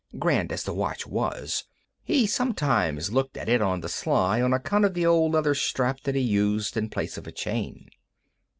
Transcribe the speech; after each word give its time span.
Grand 0.17 0.51
as 0.51 0.63
the 0.63 0.73
watch 0.73 1.05
was, 1.05 1.65
he 2.01 2.25
sometimes 2.25 3.11
looked 3.13 3.37
at 3.37 3.47
it 3.47 3.61
on 3.61 3.81
the 3.81 3.87
sly 3.87 4.41
on 4.41 4.51
account 4.51 4.83
of 4.83 4.95
the 4.95 5.05
old 5.05 5.33
leather 5.33 5.53
strap 5.53 5.99
that 6.05 6.15
he 6.15 6.21
used 6.21 6.75
in 6.75 6.89
place 6.89 7.19
of 7.19 7.27
a 7.27 7.31
chain. 7.31 7.87